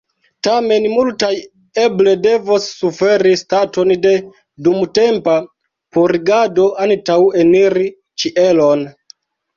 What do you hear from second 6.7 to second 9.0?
antaŭ eniri ĉielon.